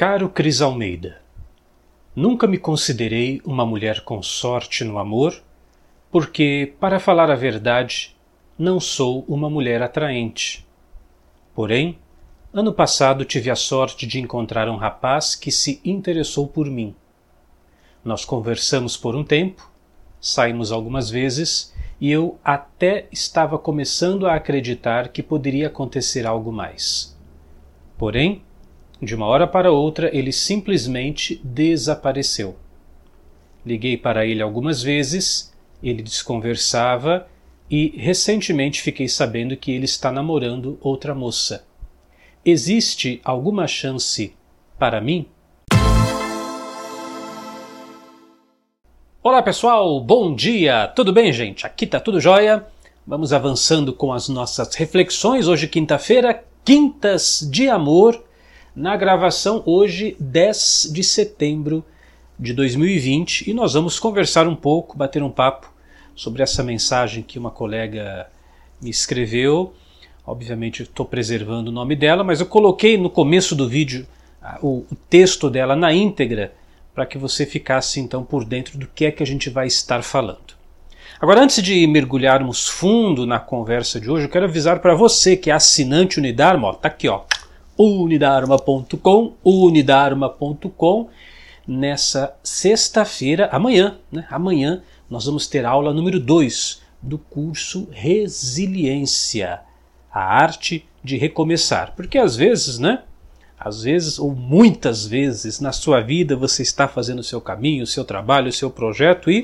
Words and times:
Caro 0.00 0.30
Cris 0.30 0.62
Almeida, 0.62 1.20
nunca 2.16 2.46
me 2.46 2.56
considerei 2.56 3.38
uma 3.44 3.66
mulher 3.66 4.00
com 4.00 4.22
sorte 4.22 4.82
no 4.82 4.96
amor, 4.96 5.42
porque, 6.10 6.72
para 6.80 6.98
falar 6.98 7.30
a 7.30 7.34
verdade, 7.34 8.16
não 8.58 8.80
sou 8.80 9.26
uma 9.28 9.50
mulher 9.50 9.82
atraente. 9.82 10.66
Porém, 11.54 11.98
ano 12.50 12.72
passado 12.72 13.26
tive 13.26 13.50
a 13.50 13.54
sorte 13.54 14.06
de 14.06 14.18
encontrar 14.18 14.70
um 14.70 14.76
rapaz 14.76 15.34
que 15.34 15.52
se 15.52 15.82
interessou 15.84 16.48
por 16.48 16.64
mim. 16.64 16.94
Nós 18.02 18.24
conversamos 18.24 18.96
por 18.96 19.14
um 19.14 19.22
tempo, 19.22 19.70
saímos 20.18 20.72
algumas 20.72 21.10
vezes 21.10 21.74
e 22.00 22.10
eu 22.10 22.38
até 22.42 23.06
estava 23.12 23.58
começando 23.58 24.26
a 24.26 24.34
acreditar 24.34 25.08
que 25.08 25.22
poderia 25.22 25.66
acontecer 25.66 26.26
algo 26.26 26.50
mais. 26.50 27.14
Porém, 27.98 28.42
de 29.02 29.14
uma 29.14 29.26
hora 29.26 29.46
para 29.46 29.72
outra, 29.72 30.14
ele 30.14 30.30
simplesmente 30.30 31.40
desapareceu. 31.42 32.56
Liguei 33.64 33.96
para 33.96 34.26
ele 34.26 34.42
algumas 34.42 34.82
vezes, 34.82 35.54
ele 35.82 36.02
desconversava 36.02 37.26
e 37.70 37.94
recentemente 37.96 38.82
fiquei 38.82 39.08
sabendo 39.08 39.56
que 39.56 39.72
ele 39.72 39.86
está 39.86 40.12
namorando 40.12 40.78
outra 40.82 41.14
moça. 41.14 41.64
Existe 42.44 43.20
alguma 43.24 43.66
chance 43.66 44.34
para 44.78 45.00
mim? 45.00 45.26
Olá 49.22 49.42
pessoal, 49.42 50.00
bom 50.00 50.34
dia! 50.34 50.88
Tudo 50.88 51.12
bem, 51.12 51.32
gente? 51.32 51.66
Aqui 51.66 51.86
tá 51.86 52.00
tudo 52.00 52.20
jóia. 52.20 52.66
Vamos 53.06 53.32
avançando 53.32 53.94
com 53.94 54.12
as 54.12 54.28
nossas 54.28 54.74
reflexões. 54.74 55.48
Hoje, 55.48 55.68
quinta-feira, 55.68 56.44
Quintas 56.64 57.48
de 57.50 57.68
Amor 57.68 58.22
na 58.74 58.96
gravação 58.96 59.62
hoje, 59.66 60.16
10 60.18 60.90
de 60.92 61.02
setembro 61.02 61.84
de 62.38 62.52
2020, 62.54 63.50
e 63.50 63.54
nós 63.54 63.74
vamos 63.74 63.98
conversar 63.98 64.48
um 64.48 64.56
pouco, 64.56 64.96
bater 64.96 65.22
um 65.22 65.30
papo 65.30 65.72
sobre 66.14 66.42
essa 66.42 66.62
mensagem 66.62 67.22
que 67.22 67.38
uma 67.38 67.50
colega 67.50 68.28
me 68.80 68.90
escreveu. 68.90 69.72
Obviamente 70.26 70.82
estou 70.82 71.04
preservando 71.04 71.70
o 71.70 71.74
nome 71.74 71.96
dela, 71.96 72.22
mas 72.22 72.40
eu 72.40 72.46
coloquei 72.46 72.96
no 72.96 73.10
começo 73.10 73.54
do 73.54 73.68
vídeo 73.68 74.06
o, 74.62 74.84
texto 75.08 75.50
dela 75.50 75.76
na 75.76 75.92
íntegra 75.92 76.52
para 76.94 77.06
que 77.06 77.18
você 77.18 77.44
ficasse 77.44 78.00
então 78.00 78.24
por 78.24 78.44
dentro 78.44 78.78
do 78.78 78.86
que 78.86 79.04
é 79.06 79.10
que 79.10 79.22
a 79.22 79.26
gente 79.26 79.50
vai 79.50 79.66
estar 79.66 80.02
falando. 80.02 80.58
Agora, 81.20 81.42
antes 81.42 81.62
de 81.62 81.86
mergulharmos 81.86 82.66
fundo 82.68 83.26
na 83.26 83.38
conversa 83.38 84.00
de 84.00 84.10
hoje, 84.10 84.24
eu 84.24 84.30
quero 84.30 84.46
avisar 84.46 84.80
para 84.80 84.94
você 84.94 85.36
que 85.36 85.50
é 85.50 85.52
assinante 85.52 86.18
Unidarma, 86.18 86.68
ó, 86.68 86.72
tá 86.72 86.88
aqui, 86.88 87.08
ó, 87.08 87.22
unidarma.com, 87.80 89.34
unidarma.com. 89.42 91.08
Nessa 91.66 92.34
sexta-feira, 92.42 93.48
amanhã, 93.52 93.98
né? 94.10 94.26
Amanhã 94.30 94.82
nós 95.08 95.26
vamos 95.26 95.46
ter 95.46 95.64
aula 95.64 95.94
número 95.94 96.18
2 96.18 96.82
do 97.00 97.16
curso 97.16 97.88
Resiliência, 97.92 99.60
a 100.12 100.20
arte 100.20 100.86
de 101.02 101.16
recomeçar. 101.16 101.94
Porque 101.94 102.18
às 102.18 102.36
vezes, 102.36 102.78
né? 102.78 103.02
Às 103.58 103.82
vezes 103.82 104.18
ou 104.18 104.34
muitas 104.34 105.06
vezes 105.06 105.60
na 105.60 105.72
sua 105.72 106.00
vida 106.00 106.34
você 106.34 106.62
está 106.62 106.88
fazendo 106.88 107.20
o 107.20 107.24
seu 107.24 107.40
caminho, 107.40 107.84
o 107.84 107.86
seu 107.86 108.04
trabalho, 108.04 108.48
o 108.48 108.52
seu 108.52 108.70
projeto 108.70 109.30
e 109.30 109.42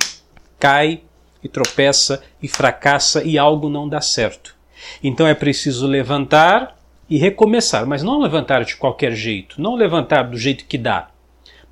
cai 0.59 1.03
e 1.43 1.49
tropeça 1.49 2.23
e 2.43 2.49
fracassa 2.49 3.23
e 3.23 3.39
algo 3.39 3.69
não 3.69 3.89
dá 3.89 4.01
certo. 4.01 4.57
Então 5.03 5.27
é 5.27 5.35
preciso 5.35 5.87
levantar, 5.87 6.76
e 7.09 7.17
recomeçar, 7.19 7.87
mas 7.87 8.03
não 8.03 8.21
levantar 8.21 8.65
de 8.65 8.77
qualquer 8.77 9.13
jeito, 9.13 9.61
não 9.61 9.75
levantar 9.75 10.25
do 10.25 10.37
jeito 10.37 10.65
que 10.65 10.77
dá, 10.77 11.09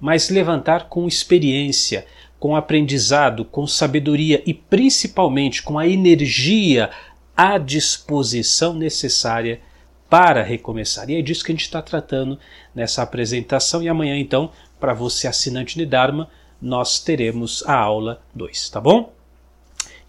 mas 0.00 0.30
levantar 0.30 0.88
com 0.88 1.08
experiência, 1.08 2.06
com 2.38 2.54
aprendizado, 2.54 3.44
com 3.44 3.66
sabedoria 3.66 4.42
e 4.46 4.52
principalmente 4.52 5.62
com 5.62 5.78
a 5.78 5.88
energia 5.88 6.91
à 7.36 7.59
disposição 7.59 8.75
necessária 8.75 9.60
para 10.09 10.42
recomeçar. 10.42 11.09
E 11.10 11.16
é 11.16 11.22
disso 11.22 11.44
que 11.44 11.50
a 11.50 11.54
gente 11.54 11.64
está 11.64 11.82
tratando 11.82 12.38
nessa 12.75 13.03
apresentação. 13.03 13.82
E 13.82 13.88
amanhã, 13.88 14.16
então, 14.16 14.53
para 14.78 14.94
você 14.94 15.26
assinante 15.26 15.76
de 15.76 15.86
Dharma, 15.86 16.28
nós 16.60 17.00
teremos 17.00 17.64
a 17.66 17.75
aula 17.75 18.22
2, 18.34 18.69
tá 18.69 18.80
bom? 18.80 19.12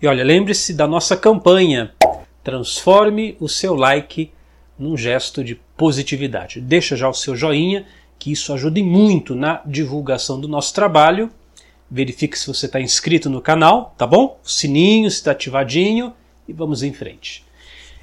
E 0.01 0.07
olha, 0.07 0.23
lembre-se 0.23 0.73
da 0.73 0.85
nossa 0.85 1.17
campanha. 1.17 1.91
Transforme 2.44 3.35
o 3.39 3.50
seu 3.50 3.73
like 3.73 4.31
num 4.78 4.97
gesto 4.97 5.44
de 5.44 5.56
positividade. 5.78 6.62
Deixa 6.62 6.96
já 6.96 7.08
o 7.08 7.13
seu 7.13 7.36
joinha, 7.36 7.86
que 8.18 8.31
isso 8.31 8.53
ajude 8.53 8.81
muito 8.84 9.36
na 9.36 9.62
divulgação 9.66 10.40
do 10.40 10.47
nosso 10.47 10.74
trabalho. 10.74 11.30
Verifique 11.90 12.38
se 12.38 12.47
você 12.47 12.66
está 12.66 12.80
inscrito 12.80 13.30
no 13.30 13.41
canal, 13.41 13.94
tá 13.97 14.08
bom? 14.08 14.40
O 14.44 14.50
sininho 14.50 15.08
está 15.08 15.31
ativadinho 15.31 16.13
e 16.47 16.53
vamos 16.53 16.84
em 16.84 16.94
frente. 16.94 17.44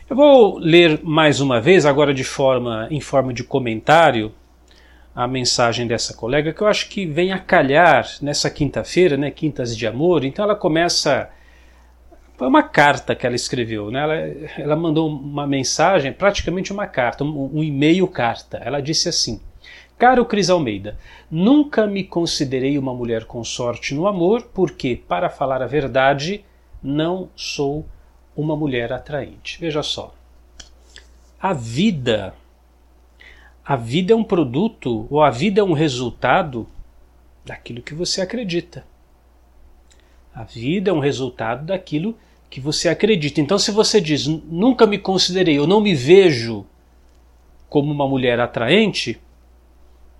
Eu 0.08 0.16
vou 0.16 0.58
ler 0.58 1.00
mais 1.02 1.40
uma 1.40 1.60
vez, 1.60 1.86
agora 1.86 2.12
de 2.12 2.24
forma 2.24 2.86
em 2.90 3.00
forma 3.00 3.32
de 3.32 3.42
comentário, 3.42 4.32
a 5.14 5.26
mensagem 5.26 5.86
dessa 5.86 6.14
colega 6.14 6.52
que 6.52 6.62
eu 6.62 6.66
acho 6.66 6.88
que 6.88 7.06
vem 7.06 7.32
a 7.32 7.38
calhar 7.38 8.08
nessa 8.20 8.50
quinta-feira, 8.50 9.16
né, 9.16 9.30
quintas 9.30 9.76
de 9.76 9.86
amor. 9.86 10.24
Então 10.24 10.44
ela 10.44 10.54
começa 10.54 11.30
foi 12.42 12.48
uma 12.48 12.64
carta 12.64 13.14
que 13.14 13.24
ela 13.24 13.36
escreveu, 13.36 13.88
né? 13.88 14.00
ela, 14.00 14.14
ela 14.58 14.74
mandou 14.74 15.08
uma 15.08 15.46
mensagem, 15.46 16.12
praticamente 16.12 16.72
uma 16.72 16.88
carta, 16.88 17.22
um, 17.22 17.58
um 17.58 17.62
e-mail 17.62 18.08
carta. 18.08 18.56
Ela 18.56 18.82
disse 18.82 19.08
assim: 19.08 19.40
Caro 19.96 20.26
Cris 20.26 20.50
Almeida, 20.50 20.98
nunca 21.30 21.86
me 21.86 22.02
considerei 22.02 22.76
uma 22.76 22.92
mulher 22.92 23.26
com 23.26 23.44
sorte 23.44 23.94
no 23.94 24.08
amor, 24.08 24.50
porque, 24.52 24.96
para 25.06 25.30
falar 25.30 25.62
a 25.62 25.68
verdade, 25.68 26.44
não 26.82 27.30
sou 27.36 27.86
uma 28.34 28.56
mulher 28.56 28.92
atraente. 28.92 29.60
Veja 29.60 29.84
só. 29.84 30.12
A 31.40 31.52
vida, 31.52 32.34
a 33.64 33.76
vida 33.76 34.14
é 34.14 34.16
um 34.16 34.24
produto, 34.24 35.06
ou 35.08 35.22
a 35.22 35.30
vida 35.30 35.60
é 35.60 35.64
um 35.64 35.74
resultado 35.74 36.66
daquilo 37.44 37.82
que 37.82 37.94
você 37.94 38.20
acredita. 38.20 38.84
A 40.34 40.42
vida 40.42 40.90
é 40.90 40.92
um 40.92 40.98
resultado 40.98 41.66
daquilo 41.66 42.18
que 42.52 42.60
você 42.60 42.90
acredita. 42.90 43.40
Então, 43.40 43.58
se 43.58 43.70
você 43.70 43.98
diz 43.98 44.26
nunca 44.26 44.86
me 44.86 44.98
considerei, 44.98 45.56
eu 45.56 45.66
não 45.66 45.80
me 45.80 45.94
vejo 45.94 46.66
como 47.66 47.90
uma 47.90 48.06
mulher 48.06 48.38
atraente, 48.38 49.18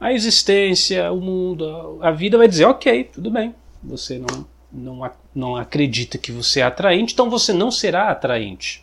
a 0.01 0.15
existência, 0.15 1.13
o 1.13 1.21
mundo, 1.21 1.99
a 2.01 2.11
vida 2.11 2.39
vai 2.39 2.49
dizer: 2.49 2.65
ok, 2.65 3.05
tudo 3.05 3.31
bem, 3.31 3.55
você 3.85 4.19
não, 4.19 4.47
não, 4.73 5.11
não 5.35 5.57
acredita 5.57 6.17
que 6.17 6.33
você 6.33 6.61
é 6.61 6.63
atraente, 6.63 7.13
então 7.13 7.29
você 7.29 7.53
não 7.53 7.71
será 7.71 8.09
atraente. 8.09 8.83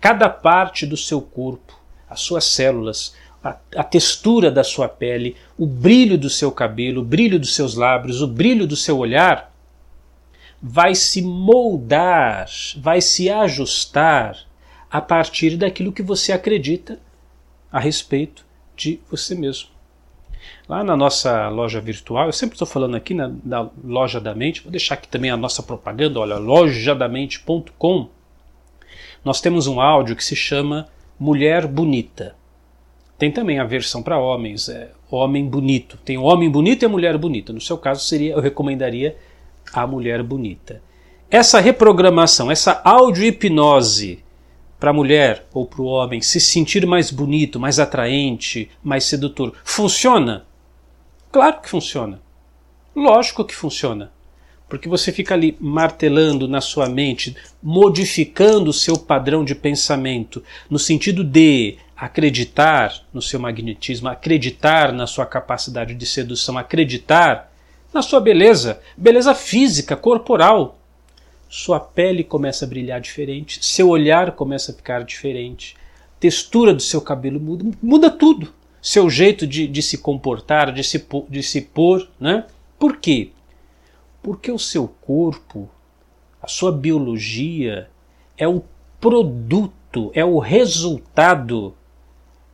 Cada 0.00 0.30
parte 0.30 0.86
do 0.86 0.96
seu 0.96 1.20
corpo, 1.20 1.78
as 2.08 2.20
suas 2.20 2.46
células, 2.46 3.14
a, 3.44 3.54
a, 3.76 3.84
textura 3.84 4.50
da 4.50 4.64
sua 4.64 4.88
pele, 4.88 5.36
o 5.58 5.66
brilho 5.66 6.16
do 6.16 6.30
seu 6.30 6.50
cabelo, 6.50 7.02
o 7.02 7.04
brilho 7.04 7.38
dos 7.38 7.54
seus 7.54 7.74
lábios, 7.74 8.22
o 8.22 8.26
brilho 8.26 8.66
do 8.66 8.76
seu 8.76 8.96
olhar, 8.96 9.49
vai 10.62 10.94
se 10.94 11.22
moldar, 11.22 12.46
vai 12.76 13.00
se 13.00 13.30
ajustar 13.30 14.36
a 14.90 15.00
partir 15.00 15.56
daquilo 15.56 15.92
que 15.92 16.02
você 16.02 16.32
acredita 16.32 16.98
a 17.70 17.78
respeito 17.78 18.44
de 18.76 19.00
você 19.10 19.34
mesmo. 19.34 19.68
Lá 20.68 20.82
na 20.82 20.96
nossa 20.96 21.48
loja 21.48 21.80
virtual, 21.80 22.26
eu 22.26 22.32
sempre 22.32 22.54
estou 22.54 22.66
falando 22.66 22.96
aqui 22.96 23.14
na, 23.14 23.32
na, 23.44 23.68
loja 23.84 24.20
da 24.20 24.34
mente, 24.34 24.62
vou 24.62 24.70
deixar 24.70 24.94
aqui 24.94 25.08
também 25.08 25.30
a 25.30 25.36
nossa 25.36 25.62
propaganda, 25.62 26.20
olha, 26.20 26.36
lojadamente.com. 26.36 28.08
Nós 29.24 29.40
temos 29.40 29.66
um 29.66 29.80
áudio 29.80 30.16
que 30.16 30.24
se 30.24 30.34
chama 30.34 30.88
Mulher 31.18 31.66
Bonita. 31.66 32.34
Tem 33.18 33.30
também 33.30 33.58
a 33.58 33.64
versão 33.64 34.02
para 34.02 34.18
homens, 34.18 34.68
é 34.68 34.92
Homem 35.10 35.46
Bonito. 35.46 35.98
Tem 36.04 36.16
o 36.16 36.22
Homem 36.22 36.48
Bonito 36.48 36.82
e 36.82 36.86
a 36.86 36.88
Mulher 36.88 37.18
Bonita. 37.18 37.52
No 37.52 37.60
seu 37.60 37.76
caso, 37.76 38.02
seria, 38.04 38.32
eu 38.32 38.40
recomendaria 38.40 39.16
a 39.72 39.86
mulher 39.86 40.22
bonita. 40.22 40.82
Essa 41.30 41.60
reprogramação, 41.60 42.50
essa 42.50 42.80
audio-hipnose 42.84 44.24
para 44.80 44.90
a 44.90 44.94
mulher 44.94 45.46
ou 45.52 45.66
para 45.66 45.82
o 45.82 45.86
homem 45.86 46.20
se 46.20 46.40
sentir 46.40 46.86
mais 46.86 47.10
bonito, 47.10 47.60
mais 47.60 47.78
atraente, 47.78 48.70
mais 48.82 49.04
sedutor, 49.04 49.54
funciona? 49.62 50.46
Claro 51.30 51.60
que 51.60 51.68
funciona. 51.68 52.20
Lógico 52.96 53.44
que 53.44 53.54
funciona. 53.54 54.10
Porque 54.68 54.88
você 54.88 55.12
fica 55.12 55.34
ali 55.34 55.56
martelando 55.60 56.48
na 56.48 56.60
sua 56.60 56.88
mente, 56.88 57.36
modificando 57.62 58.70
o 58.70 58.74
seu 58.74 58.96
padrão 58.96 59.44
de 59.44 59.54
pensamento, 59.54 60.42
no 60.68 60.78
sentido 60.78 61.22
de 61.22 61.76
acreditar 61.96 62.94
no 63.12 63.20
seu 63.20 63.38
magnetismo, 63.38 64.08
acreditar 64.08 64.92
na 64.92 65.06
sua 65.06 65.26
capacidade 65.26 65.94
de 65.94 66.06
sedução, 66.06 66.56
acreditar 66.56 67.49
na 67.92 68.02
sua 68.02 68.20
beleza, 68.20 68.80
beleza 68.96 69.34
física, 69.34 69.96
corporal. 69.96 70.78
Sua 71.48 71.80
pele 71.80 72.22
começa 72.22 72.64
a 72.64 72.68
brilhar 72.68 73.00
diferente, 73.00 73.64
seu 73.64 73.88
olhar 73.88 74.32
começa 74.32 74.70
a 74.70 74.74
ficar 74.74 75.02
diferente, 75.02 75.76
textura 76.20 76.72
do 76.72 76.82
seu 76.82 77.00
cabelo 77.00 77.40
muda, 77.40 77.64
muda 77.82 78.10
tudo. 78.10 78.52
seu 78.80 79.10
jeito 79.10 79.46
de, 79.46 79.66
de 79.66 79.82
se 79.82 79.98
comportar, 79.98 80.72
de 80.72 80.82
se, 80.82 81.04
de 81.28 81.42
se 81.42 81.60
pôr. 81.60 82.08
Né? 82.18 82.46
Por 82.78 82.96
quê? 82.96 83.30
Porque 84.22 84.50
o 84.50 84.58
seu 84.58 84.88
corpo, 84.88 85.68
a 86.40 86.46
sua 86.46 86.72
biologia, 86.72 87.88
é 88.38 88.48
o 88.48 88.62
produto, 89.00 90.10
é 90.14 90.24
o 90.24 90.38
resultado 90.38 91.74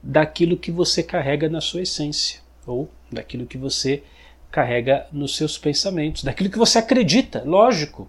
daquilo 0.03 0.57
que 0.57 0.71
você 0.71 1.03
carrega 1.03 1.49
na 1.49 1.61
sua 1.61 1.83
essência, 1.83 2.41
ou 2.67 2.89
daquilo 3.11 3.47
que 3.47 3.59
você 3.59 4.03
carrega 4.51 5.07
nos 5.13 5.37
seus 5.37 5.59
pensamentos, 5.59 6.25
daquilo 6.25 6.51
que 6.51 6.59
você 6.59 6.79
acredita, 6.79 7.43
lógico. 7.45 8.09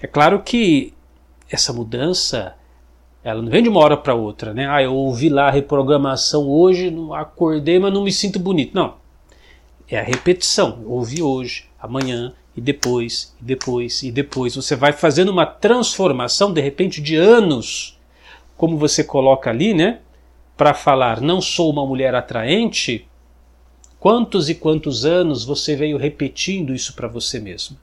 É 0.00 0.06
claro 0.06 0.42
que 0.42 0.94
essa 1.50 1.72
mudança 1.72 2.54
ela 3.22 3.42
não 3.42 3.50
vem 3.50 3.62
de 3.62 3.68
uma 3.68 3.80
hora 3.80 3.96
para 3.96 4.14
outra, 4.14 4.54
né? 4.54 4.66
Ah, 4.66 4.82
eu 4.82 4.94
ouvi 4.94 5.28
lá 5.28 5.48
a 5.48 5.50
reprogramação 5.50 6.48
hoje, 6.48 6.94
acordei, 7.12 7.78
mas 7.78 7.92
não 7.92 8.02
me 8.02 8.12
sinto 8.12 8.38
bonito. 8.38 8.74
Não. 8.74 8.94
É 9.88 9.98
a 9.98 10.02
repetição. 10.02 10.82
ouvi 10.86 11.22
hoje, 11.22 11.66
amanhã, 11.78 12.32
e 12.56 12.60
depois, 12.60 13.34
e 13.40 13.44
depois, 13.44 14.02
e 14.02 14.10
depois. 14.10 14.56
Você 14.56 14.74
vai 14.74 14.92
fazendo 14.92 15.30
uma 15.30 15.44
transformação, 15.44 16.52
de 16.52 16.60
repente, 16.62 17.00
de 17.00 17.16
anos, 17.16 17.98
como 18.56 18.78
você 18.78 19.04
coloca 19.04 19.50
ali, 19.50 19.74
né? 19.74 19.98
Para 20.56 20.72
falar, 20.72 21.20
não 21.20 21.40
sou 21.42 21.70
uma 21.70 21.84
mulher 21.84 22.14
atraente. 22.14 23.06
Quantos 24.00 24.48
e 24.48 24.54
quantos 24.54 25.04
anos 25.04 25.44
você 25.44 25.76
veio 25.76 25.98
repetindo 25.98 26.74
isso 26.74 26.94
para 26.94 27.06
você 27.06 27.38
mesmo? 27.38 27.76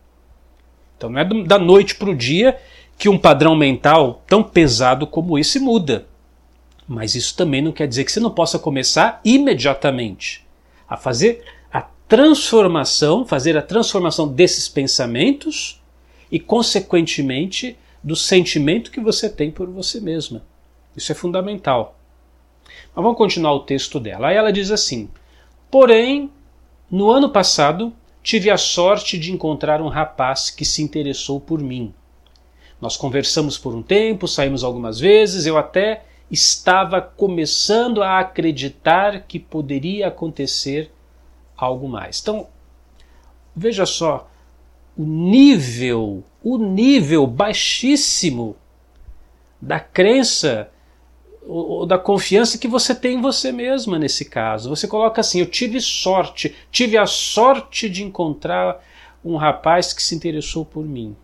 Então 0.97 1.11
não 1.11 1.19
é 1.19 1.25
da 1.45 1.59
noite 1.59 1.93
para 1.93 2.09
o 2.09 2.15
dia 2.15 2.59
que 2.97 3.07
um 3.07 3.19
padrão 3.19 3.55
mental 3.55 4.23
tão 4.25 4.41
pesado 4.41 5.05
como 5.05 5.37
esse 5.37 5.59
muda. 5.59 6.07
Mas 6.87 7.13
isso 7.13 7.35
também 7.37 7.61
não 7.61 7.71
quer 7.71 7.87
dizer 7.87 8.03
que 8.03 8.11
você 8.11 8.19
não 8.19 8.31
possa 8.31 8.57
começar 8.57 9.21
imediatamente 9.23 10.43
a 10.89 10.97
fazer 10.97 11.43
a 11.71 11.81
transformação, 11.81 13.23
fazer 13.23 13.55
a 13.55 13.61
transformação 13.61 14.27
desses 14.27 14.67
pensamentos 14.67 15.79
e, 16.31 16.39
consequentemente, 16.39 17.77
do 18.03 18.15
sentimento 18.15 18.89
que 18.89 18.99
você 18.99 19.29
tem 19.29 19.51
por 19.51 19.69
você 19.69 19.99
mesma. 19.99 20.41
Isso 20.95 21.11
é 21.11 21.15
fundamental. 21.15 21.99
Mas 22.95 23.03
vamos 23.03 23.17
continuar 23.17 23.53
o 23.53 23.59
texto 23.59 23.99
dela. 23.99 24.29
Aí 24.29 24.35
ela 24.35 24.51
diz 24.51 24.71
assim: 24.71 25.09
Porém, 25.69 26.31
no 26.89 27.11
ano 27.11 27.29
passado, 27.29 27.93
tive 28.23 28.49
a 28.49 28.57
sorte 28.57 29.17
de 29.17 29.31
encontrar 29.31 29.81
um 29.81 29.87
rapaz 29.87 30.49
que 30.49 30.65
se 30.65 30.81
interessou 30.81 31.39
por 31.39 31.59
mim. 31.59 31.93
Nós 32.79 32.95
conversamos 32.95 33.57
por 33.57 33.73
um 33.75 33.81
tempo, 33.81 34.27
saímos 34.27 34.63
algumas 34.63 34.99
vezes, 34.99 35.45
eu 35.45 35.57
até 35.57 36.03
estava 36.29 37.01
começando 37.01 38.03
a 38.03 38.19
acreditar 38.19 39.21
que 39.21 39.39
poderia 39.39 40.07
acontecer 40.07 40.91
algo 41.55 41.87
mais. 41.87 42.19
Então, 42.21 42.47
veja 43.55 43.85
só, 43.85 44.29
o 44.95 45.03
nível, 45.03 46.23
o 46.43 46.57
nível 46.57 47.25
baixíssimo 47.25 48.55
da 49.61 49.79
crença 49.79 50.69
ou 51.47 51.85
da 51.85 51.97
confiança 51.97 52.57
que 52.57 52.67
você 52.67 52.93
tem 52.93 53.17
em 53.17 53.21
você 53.21 53.51
mesma 53.51 53.97
nesse 53.97 54.25
caso. 54.25 54.69
Você 54.69 54.87
coloca 54.87 55.21
assim: 55.21 55.39
eu 55.39 55.45
tive 55.45 55.79
sorte, 55.79 56.55
tive 56.71 56.97
a 56.97 57.05
sorte 57.05 57.89
de 57.89 58.03
encontrar 58.03 58.83
um 59.23 59.35
rapaz 59.35 59.93
que 59.93 60.01
se 60.01 60.15
interessou 60.15 60.65
por 60.65 60.85
mim. 60.85 61.15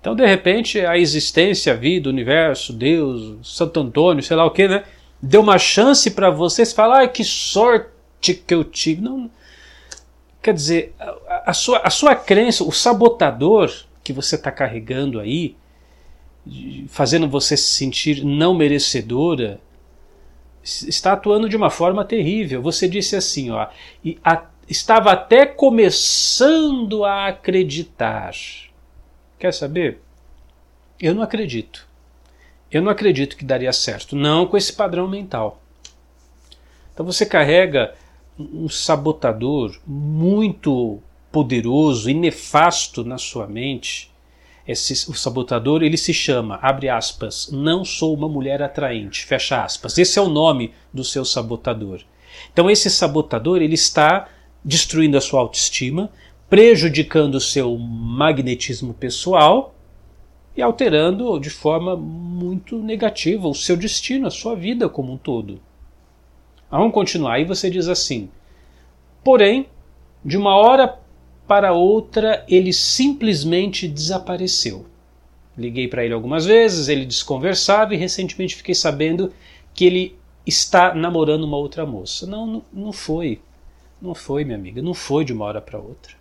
Então, 0.00 0.14
de 0.14 0.26
repente, 0.26 0.84
a 0.84 0.98
existência, 0.98 1.72
a 1.72 1.76
vida, 1.76 2.08
o 2.08 2.12
universo, 2.12 2.74
Deus, 2.74 3.38
Santo 3.42 3.80
Antônio, 3.80 4.22
sei 4.22 4.36
lá 4.36 4.44
o 4.44 4.50
que, 4.50 4.68
né? 4.68 4.84
Deu 5.20 5.40
uma 5.40 5.58
chance 5.58 6.10
para 6.10 6.28
vocês 6.28 6.74
falar, 6.74 7.08
que 7.08 7.24
sorte 7.24 8.34
que 8.34 8.54
eu 8.54 8.62
tive. 8.62 9.00
Não, 9.00 9.30
quer 10.42 10.52
dizer, 10.52 10.94
a, 11.00 11.50
a, 11.50 11.54
sua, 11.54 11.78
a 11.78 11.88
sua 11.88 12.14
crença, 12.14 12.62
o 12.62 12.70
sabotador 12.70 13.72
que 14.02 14.12
você 14.12 14.34
está 14.34 14.52
carregando 14.52 15.18
aí, 15.18 15.56
fazendo 16.88 17.28
você 17.28 17.56
se 17.56 17.70
sentir 17.70 18.24
não 18.24 18.54
merecedora, 18.54 19.60
está 20.62 21.12
atuando 21.12 21.48
de 21.48 21.56
uma 21.56 21.70
forma 21.70 22.04
terrível. 22.04 22.62
Você 22.62 22.88
disse 22.88 23.16
assim, 23.16 23.50
ó, 23.50 23.68
e 24.04 24.18
a, 24.24 24.44
estava 24.68 25.12
até 25.12 25.46
começando 25.46 27.04
a 27.04 27.28
acreditar 27.28 28.32
Quer 29.38 29.52
saber? 29.52 30.00
Eu 30.98 31.14
não 31.14 31.22
acredito. 31.22 31.86
Eu 32.70 32.80
não 32.80 32.90
acredito 32.90 33.36
que 33.36 33.44
daria 33.44 33.72
certo. 33.72 34.16
Não 34.16 34.46
com 34.46 34.56
esse 34.56 34.72
padrão 34.72 35.06
mental. 35.06 35.60
Então 36.92 37.04
você 37.04 37.26
carrega 37.26 37.94
um 38.38 38.68
sabotador 38.68 39.78
muito 39.86 40.98
poderoso 41.30 42.08
e 42.08 42.14
nefasto 42.14 43.04
na 43.04 43.18
sua 43.18 43.46
mente. 43.46 44.10
Esse, 44.66 45.10
o 45.10 45.14
sabotador 45.14 45.82
ele 45.82 45.96
se 45.96 46.14
chama, 46.14 46.58
abre 46.62 46.88
aspas, 46.88 47.50
não 47.52 47.84
sou 47.84 48.14
uma 48.14 48.28
mulher 48.28 48.62
atraente, 48.62 49.24
fecha 49.24 49.62
aspas. 49.62 49.98
Esse 49.98 50.18
é 50.18 50.22
o 50.22 50.28
nome 50.28 50.72
do 50.92 51.04
seu 51.04 51.24
sabotador. 51.24 52.00
Então 52.52 52.70
esse 52.70 52.90
sabotador 52.90 53.60
ele 53.60 53.74
está 53.74 54.28
destruindo 54.64 55.18
a 55.18 55.20
sua 55.20 55.40
autoestima, 55.40 56.10
prejudicando 56.48 57.34
o 57.34 57.40
seu 57.40 57.76
magnetismo 57.76 58.94
pessoal 58.94 59.74
e 60.56 60.62
alterando 60.62 61.38
de 61.38 61.50
forma 61.50 61.96
muito 61.96 62.78
negativa 62.78 63.46
o 63.46 63.54
seu 63.54 63.76
destino, 63.76 64.26
a 64.26 64.30
sua 64.30 64.54
vida 64.54 64.88
como 64.88 65.12
um 65.12 65.18
todo. 65.18 65.60
Vamos 66.70 66.94
continuar. 66.94 67.34
Aí 67.34 67.44
você 67.44 67.68
diz 67.68 67.86
assim: 67.88 68.30
porém, 69.22 69.66
de 70.24 70.36
uma 70.36 70.56
hora 70.56 70.98
para 71.46 71.72
outra, 71.72 72.44
ele 72.48 72.72
simplesmente 72.72 73.86
desapareceu. 73.86 74.86
Liguei 75.56 75.86
para 75.86 76.04
ele 76.04 76.14
algumas 76.14 76.44
vezes, 76.44 76.88
ele 76.88 77.06
desconversava 77.06 77.94
e 77.94 77.98
recentemente 77.98 78.56
fiquei 78.56 78.74
sabendo 78.74 79.32
que 79.72 79.84
ele 79.84 80.18
está 80.46 80.94
namorando 80.94 81.44
uma 81.44 81.56
outra 81.56 81.86
moça. 81.86 82.26
Não, 82.26 82.62
não, 82.72 82.92
foi. 82.92 83.40
Não 84.00 84.14
foi, 84.14 84.44
minha 84.44 84.58
amiga, 84.58 84.82
não 84.82 84.94
foi 84.94 85.24
de 85.24 85.32
uma 85.32 85.44
hora 85.44 85.60
para 85.60 85.78
outra. 85.78 86.14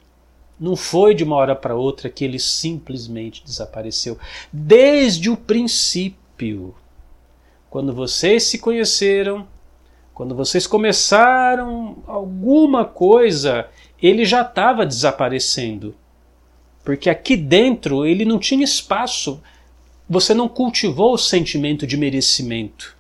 Não 0.60 0.76
foi 0.76 1.16
de 1.16 1.24
uma 1.24 1.36
hora 1.36 1.56
para 1.56 1.76
outra 1.76 2.10
que 2.10 2.24
ele 2.24 2.40
simplesmente 2.40 3.44
desapareceu. 3.44 4.18
Desde 4.52 5.30
o 5.30 5.36
princípio, 5.36 6.76
quando 7.70 7.92
vocês 7.92 8.44
se 8.44 8.60
conheceram, 8.60 9.48
quando 10.14 10.36
vocês 10.36 10.68
começaram 10.68 11.98
alguma 12.06 12.86
coisa, 12.86 13.68
ele 14.04 14.26
já 14.26 14.42
estava 14.42 14.86
desaparecendo. 14.86 15.96
Porque 16.84 17.10
aqui 17.10 17.38
dentro 17.38 18.06
ele 18.06 18.26
não 18.26 18.38
tinha 18.38 18.64
espaço. 18.64 19.42
Você 20.10 20.34
não 20.34 20.50
cultivou 20.50 21.14
o 21.14 21.18
sentimento 21.18 21.88
de 21.88 21.96
merecimento. 21.96 22.98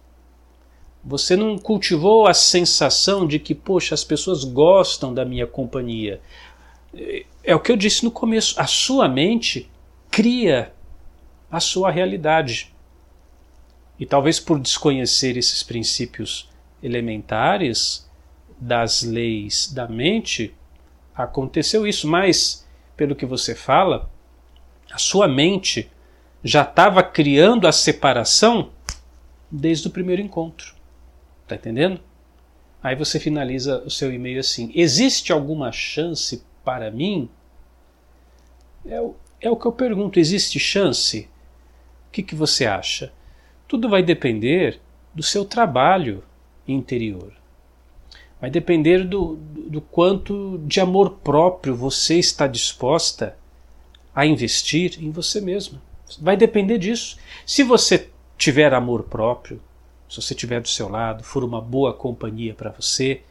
Você 1.03 1.35
não 1.35 1.57
cultivou 1.57 2.27
a 2.27 2.33
sensação 2.33 3.27
de 3.27 3.37
que, 3.37 3.53
poxa, 3.53 3.93
as 3.93 4.05
pessoas 4.05 4.45
gostam 4.45 5.13
da 5.13 5.25
minha 5.25 5.45
companhia 5.45 6.21
é 7.43 7.55
o 7.55 7.59
que 7.59 7.71
eu 7.71 7.75
disse 7.75 8.03
no 8.03 8.11
começo, 8.11 8.59
a 8.59 8.67
sua 8.67 9.07
mente 9.07 9.69
cria 10.09 10.73
a 11.51 11.59
sua 11.59 11.91
realidade. 11.91 12.73
E 13.99 14.05
talvez 14.05 14.39
por 14.39 14.59
desconhecer 14.59 15.37
esses 15.37 15.63
princípios 15.63 16.49
elementares 16.81 18.09
das 18.59 19.03
leis 19.03 19.71
da 19.71 19.87
mente, 19.87 20.53
aconteceu 21.15 21.85
isso. 21.87 22.07
Mas, 22.07 22.67
pelo 22.95 23.15
que 23.15 23.25
você 23.25 23.55
fala, 23.55 24.09
a 24.91 24.97
sua 24.97 25.27
mente 25.27 25.89
já 26.43 26.63
estava 26.63 27.01
criando 27.01 27.67
a 27.67 27.71
separação 27.71 28.69
desde 29.49 29.87
o 29.87 29.91
primeiro 29.91 30.21
encontro. 30.21 30.73
Tá 31.47 31.55
entendendo? 31.55 31.99
Aí 32.81 32.95
você 32.95 33.19
finaliza 33.19 33.81
o 33.85 33.89
seu 33.89 34.13
e-mail 34.13 34.39
assim: 34.39 34.71
existe 34.75 35.31
alguma 35.31 35.71
chance 35.71 36.43
para 36.65 36.91
mim, 36.91 37.29
é 38.85 38.99
o, 38.99 39.15
é 39.39 39.49
o 39.49 39.55
que 39.55 39.65
eu 39.65 39.71
pergunto: 39.71 40.19
existe 40.19 40.59
chance? 40.59 41.29
O 42.07 42.11
que, 42.11 42.21
que 42.21 42.35
você 42.35 42.65
acha? 42.65 43.11
Tudo 43.67 43.89
vai 43.89 44.03
depender 44.03 44.79
do 45.13 45.23
seu 45.23 45.45
trabalho 45.45 46.23
interior. 46.67 47.33
Vai 48.43 48.49
depender 48.49 49.05
do, 49.05 49.37
do, 49.37 49.79
quanto 49.79 50.61
de 50.65 50.81
amor 50.81 51.11
próprio 51.23 51.73
você 51.73 52.19
está 52.19 52.45
disposta 52.45 53.37
a 54.13 54.25
investir 54.25 55.01
em 55.01 55.11
você 55.11 55.39
mesma. 55.39 55.81
Vai 56.19 56.35
depender 56.35 56.77
disso. 56.77 57.17
Se 57.45 57.63
você 57.63 58.09
tiver 58.37 58.73
amor 58.73 59.03
próprio, 59.03 59.61
se 60.09 60.21
você 60.21 60.35
tiver 60.35 60.59
do 60.59 60.67
seu 60.67 60.89
lado, 60.89 61.23
for 61.23 61.41
uma 61.41 61.61
boa 61.61 61.93
companhia 61.93 62.53
para 62.53 62.69
você, 62.69 63.21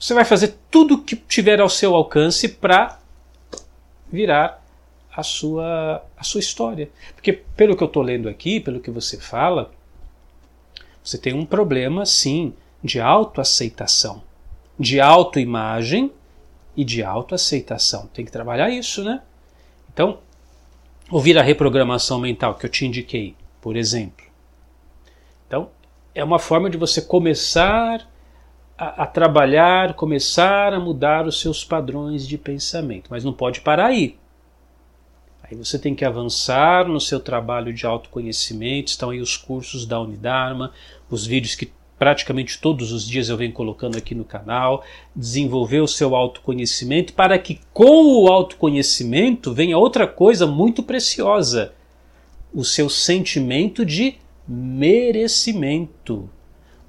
você 0.00 0.12
vai 0.12 0.24
fazer 0.24 0.56
tudo 0.68 0.94
o 0.94 1.02
que 1.04 1.14
tiver 1.14 1.60
ao 1.60 1.68
seu 1.68 1.94
alcance 1.94 2.48
para 2.48 2.98
virar 4.10 4.66
a 5.14 5.22
sua, 5.22 6.04
a 6.16 6.24
sua 6.24 6.40
história. 6.40 6.90
Porque, 7.14 7.32
pelo 7.32 7.76
que 7.76 7.84
eu 7.84 7.86
estou 7.86 8.02
lendo 8.02 8.28
aqui, 8.28 8.58
pelo 8.58 8.80
que 8.80 8.90
você 8.90 9.16
fala, 9.16 9.70
você 11.04 11.16
tem 11.16 11.32
um 11.32 11.46
problema, 11.46 12.04
sim, 12.04 12.52
de 12.84 13.00
autoaceitação, 13.00 14.22
de 14.78 15.00
autoimagem 15.00 16.12
e 16.76 16.84
de 16.84 17.02
autoaceitação. 17.02 18.08
Tem 18.12 18.26
que 18.26 18.30
trabalhar 18.30 18.68
isso, 18.68 19.02
né? 19.02 19.22
Então, 19.92 20.18
ouvir 21.10 21.38
a 21.38 21.42
reprogramação 21.42 22.20
mental 22.20 22.56
que 22.56 22.66
eu 22.66 22.70
te 22.70 22.84
indiquei, 22.84 23.34
por 23.62 23.74
exemplo. 23.74 24.26
Então, 25.46 25.70
é 26.14 26.22
uma 26.22 26.38
forma 26.38 26.68
de 26.68 26.76
você 26.76 27.00
começar 27.00 28.06
a, 28.76 29.04
a, 29.04 29.06
trabalhar, 29.06 29.94
começar 29.94 30.74
a 30.74 30.80
mudar 30.80 31.26
os 31.26 31.40
seus 31.40 31.64
padrões 31.64 32.28
de 32.28 32.36
pensamento, 32.36 33.08
mas 33.08 33.24
não 33.24 33.32
pode 33.32 33.62
parar 33.62 33.86
aí. 33.86 34.18
Aí 35.42 35.56
você 35.56 35.78
tem 35.78 35.94
que 35.94 36.04
avançar 36.04 36.86
no 36.86 37.00
seu 37.00 37.20
trabalho 37.20 37.72
de 37.72 37.86
autoconhecimento. 37.86 38.90
Estão 38.90 39.10
aí 39.10 39.20
os 39.20 39.36
cursos 39.36 39.86
da 39.86 40.00
Unidarma, 40.00 40.72
os 41.10 41.26
vídeos 41.26 41.54
que 41.54 41.70
praticamente 41.98 42.60
todos 42.60 42.92
os 42.92 43.06
dias 43.06 43.28
eu 43.28 43.36
venho 43.36 43.52
colocando 43.52 43.96
aqui 43.96 44.14
no 44.14 44.24
canal. 44.24 44.84
Desenvolver 45.14 45.80
o 45.80 45.88
seu 45.88 46.14
autoconhecimento 46.14 47.12
para 47.12 47.38
que 47.38 47.60
com 47.72 48.22
o 48.22 48.28
autoconhecimento 48.28 49.52
venha 49.52 49.78
outra 49.78 50.06
coisa 50.06 50.46
muito 50.46 50.82
preciosa: 50.82 51.72
o 52.52 52.64
seu 52.64 52.88
sentimento 52.88 53.84
de 53.84 54.16
merecimento. 54.46 56.28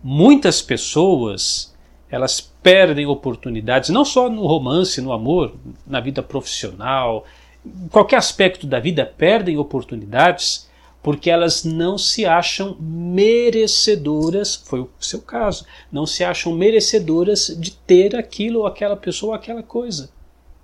Muitas 0.04 0.62
pessoas 0.62 1.74
elas 2.10 2.40
perdem 2.40 3.06
oportunidades, 3.06 3.90
não 3.90 4.06
só 4.06 4.30
no 4.30 4.46
romance, 4.46 5.02
no 5.02 5.12
amor, 5.12 5.56
na 5.86 6.00
vida 6.00 6.22
profissional, 6.22 7.26
em 7.66 7.88
qualquer 7.88 8.18
aspecto 8.18 8.68
da 8.68 8.80
vida, 8.80 9.06
perdem 9.06 9.58
oportunidades 9.58 10.70
porque 11.06 11.30
elas 11.30 11.64
não 11.64 12.00
se 12.00 12.26
acham 12.26 12.76
merecedoras, 12.80 14.56
foi 14.56 14.80
o 14.80 14.90
seu 15.00 15.22
caso, 15.22 15.64
não 15.92 16.04
se 16.04 16.24
acham 16.24 16.52
merecedoras 16.56 17.56
de 17.60 17.70
ter 17.70 18.16
aquilo 18.16 18.62
ou 18.62 18.66
aquela 18.66 18.98
pessoa 18.98 19.30
ou 19.30 19.36
aquela 19.36 19.62
coisa. 19.62 20.10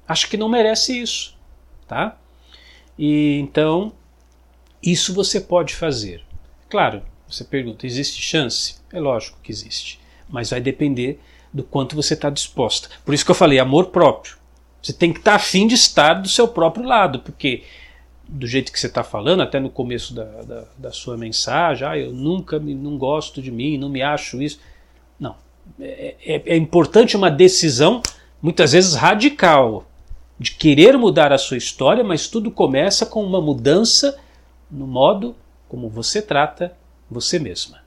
Acho 0.07 0.27
que 0.27 0.37
não 0.37 0.49
merece 0.49 0.99
isso, 0.99 1.37
tá? 1.87 2.17
E 2.97 3.37
então 3.37 3.93
isso 4.81 5.13
você 5.13 5.39
pode 5.39 5.75
fazer. 5.75 6.23
Claro, 6.67 7.03
você 7.29 7.43
pergunta, 7.43 7.85
existe 7.85 8.19
chance? 8.19 8.77
É 8.91 8.99
lógico 8.99 9.37
que 9.43 9.51
existe, 9.51 9.99
mas 10.27 10.49
vai 10.49 10.59
depender 10.59 11.19
do 11.53 11.61
quanto 11.61 11.95
você 11.95 12.15
está 12.15 12.31
disposta. 12.31 12.89
Por 13.05 13.13
isso 13.13 13.23
que 13.23 13.29
eu 13.29 13.35
falei 13.35 13.59
amor 13.59 13.89
próprio. 13.89 14.37
Você 14.81 14.91
tem 14.91 15.13
que 15.13 15.19
estar 15.19 15.33
tá 15.33 15.37
afim 15.37 15.67
de 15.67 15.75
estar 15.75 16.15
do 16.15 16.27
seu 16.27 16.47
próprio 16.47 16.83
lado, 16.83 17.19
porque 17.19 17.61
do 18.31 18.47
jeito 18.47 18.71
que 18.71 18.79
você 18.79 18.87
está 18.87 19.03
falando, 19.03 19.41
até 19.41 19.59
no 19.59 19.69
começo 19.69 20.13
da, 20.13 20.23
da, 20.23 20.63
da, 20.77 20.91
sua 20.91 21.17
mensagem, 21.17 21.85
ah, 21.85 21.97
eu 21.97 22.13
nunca 22.13 22.57
me, 22.57 22.73
não 22.73 22.97
gosto 22.97 23.41
de 23.41 23.51
mim, 23.51 23.77
não 23.77 23.89
me 23.89 24.01
acho 24.01 24.41
isso. 24.41 24.59
Não. 25.19 25.35
É, 25.77 26.15
é, 26.25 26.41
é 26.45 26.55
importante 26.55 27.17
uma 27.17 27.29
decisão, 27.29 28.01
muitas 28.41 28.71
vezes 28.71 28.95
radical, 28.95 29.85
de 30.39 30.51
querer 30.51 30.97
mudar 30.97 31.33
a 31.33 31.37
sua 31.37 31.57
história, 31.57 32.05
mas 32.05 32.29
tudo 32.29 32.49
começa 32.49 33.05
com 33.05 33.21
uma 33.21 33.41
mudança 33.41 34.17
no 34.71 34.87
modo 34.87 35.35
como 35.67 35.89
você 35.89 36.21
trata 36.21 36.75
você 37.09 37.37
mesma. 37.37 37.79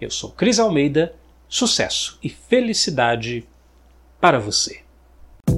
Eu 0.00 0.10
sou 0.10 0.30
Cris 0.30 0.58
Almeida, 0.58 1.14
sucesso 1.48 2.18
e 2.22 2.30
felicidade 2.30 3.46
para 4.18 4.38
você. 4.38 4.80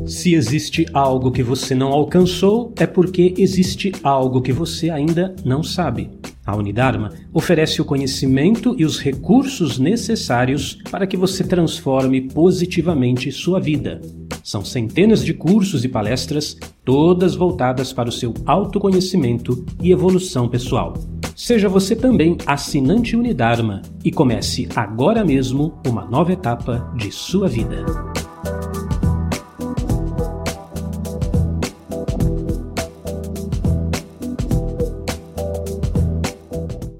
Se 0.06 0.34
existe 0.34 0.86
algo 0.92 1.30
que 1.30 1.42
você 1.42 1.74
não 1.74 1.92
alcançou, 1.92 2.72
é 2.78 2.86
porque 2.86 3.34
existe 3.38 3.92
algo 4.02 4.42
que 4.42 4.52
você 4.52 4.90
ainda 4.90 5.34
não 5.44 5.62
sabe. 5.62 6.10
A 6.46 6.54
Unidarma 6.54 7.10
oferece 7.32 7.80
o 7.80 7.84
conhecimento 7.84 8.74
e 8.78 8.84
os 8.84 8.98
recursos 8.98 9.78
necessários 9.78 10.78
para 10.90 11.06
que 11.06 11.16
você 11.16 11.42
transforme 11.42 12.20
positivamente 12.20 13.32
sua 13.32 13.58
vida. 13.58 14.00
São 14.42 14.62
centenas 14.62 15.24
de 15.24 15.32
cursos 15.32 15.84
e 15.84 15.88
palestras, 15.88 16.58
todas 16.84 17.34
voltadas 17.34 17.94
para 17.94 18.10
o 18.10 18.12
seu 18.12 18.34
autoconhecimento 18.44 19.64
e 19.80 19.90
evolução 19.90 20.48
pessoal. 20.48 20.92
Seja 21.34 21.68
você 21.68 21.96
também 21.96 22.36
assinante 22.46 23.16
Unidarma 23.16 23.80
e 24.04 24.12
comece 24.12 24.68
agora 24.76 25.24
mesmo 25.24 25.80
uma 25.86 26.04
nova 26.04 26.32
etapa 26.32 26.92
de 26.96 27.10
sua 27.10 27.48
vida. 27.48 28.13